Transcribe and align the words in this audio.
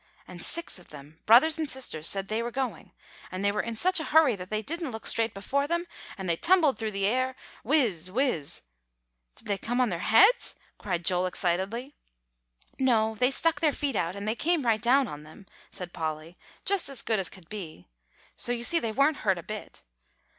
And 0.27 0.41
six 0.41 0.79
of 0.79 0.89
them, 0.89 1.19
brothers 1.27 1.59
and 1.59 1.69
sisters, 1.69 2.07
said 2.07 2.27
they 2.27 2.41
were 2.41 2.49
going; 2.49 2.91
and 3.31 3.45
they 3.45 3.51
were 3.51 3.61
in 3.61 3.75
such 3.75 3.99
a 3.99 4.03
hurry 4.05 4.35
they 4.35 4.63
didn't 4.63 4.89
look 4.89 5.05
straight 5.05 5.31
before 5.31 5.67
them, 5.67 5.85
and 6.17 6.27
they 6.27 6.35
tumbled 6.35 6.79
through 6.79 6.89
the 6.89 7.05
air 7.05 7.35
whiz 7.63 8.09
whiz" 8.09 8.63
"Did 9.35 9.45
they 9.45 9.59
come 9.59 9.79
on 9.79 9.89
their 9.89 9.99
heads?" 9.99 10.55
cried 10.79 11.05
Joel 11.05 11.27
excitedly. 11.27 11.93
"No; 12.79 13.13
they 13.13 13.29
stuck 13.29 13.59
their 13.59 13.71
feet 13.73 13.95
out, 13.95 14.15
and 14.15 14.27
they 14.27 14.33
came 14.33 14.65
right 14.65 14.81
down 14.81 15.07
on 15.07 15.21
them," 15.21 15.45
said 15.69 15.93
Polly, 15.93 16.35
"just 16.65 16.89
as 16.89 17.03
good 17.03 17.19
as 17.19 17.29
could 17.29 17.47
be. 17.47 17.87
So 18.35 18.51
you 18.51 18.63
see 18.63 18.79
they 18.79 18.91
weren't 18.91 19.17
hurt 19.17 19.37
a 19.37 19.43
bit. 19.43 19.83